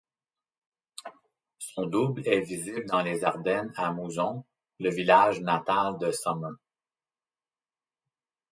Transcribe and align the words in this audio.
Son 1.59 1.85
double 1.85 2.27
est 2.27 2.39
visible 2.41 2.87
dans 2.87 3.03
les 3.03 3.23
Ardennes 3.23 3.71
à 3.77 3.91
Mouzon, 3.93 4.43
le 4.79 4.89
village 4.89 5.41
natal 5.41 5.99
de 5.99 6.09
Sommer. 6.11 6.55